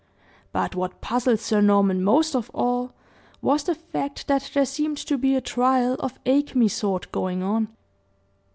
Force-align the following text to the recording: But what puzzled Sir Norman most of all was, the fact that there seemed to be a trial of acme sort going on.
But 0.51 0.73
what 0.73 0.99
puzzled 0.99 1.39
Sir 1.39 1.61
Norman 1.61 2.03
most 2.03 2.35
of 2.35 2.49
all 2.55 2.91
was, 3.39 3.65
the 3.65 3.75
fact 3.75 4.25
that 4.27 4.49
there 4.51 4.65
seemed 4.65 4.97
to 4.97 5.15
be 5.15 5.35
a 5.35 5.41
trial 5.41 5.95
of 5.99 6.17
acme 6.25 6.69
sort 6.69 7.11
going 7.11 7.43
on. 7.43 7.67